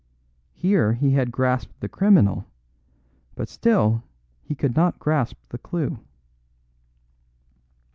[0.55, 2.45] Here he had grasped the criminal,
[3.35, 4.01] but still
[4.41, 5.99] he could not grasp the clue.